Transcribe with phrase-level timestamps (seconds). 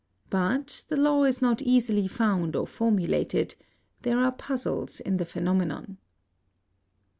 [0.31, 3.53] But the law is not easily found or formulated:
[4.01, 5.99] there are puzzles in the phenomenon.